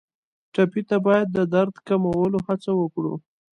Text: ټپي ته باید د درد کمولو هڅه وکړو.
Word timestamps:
ټپي 0.53 0.81
ته 0.89 0.97
باید 1.05 1.27
د 1.31 1.39
درد 1.53 1.75
کمولو 1.87 2.39
هڅه 2.47 2.71
وکړو. 2.79 3.13